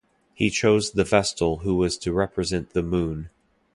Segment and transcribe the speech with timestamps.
[0.33, 3.29] He chose the Vestal who was to represent the Moon.